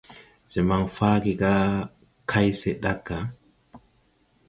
Se 0.51 0.59
man 0.69 0.83
faage 0.95 1.33
ga 1.41 1.53
kay 2.29 2.49
se 2.59 2.71
da 2.83 2.93
ga. 3.05 3.17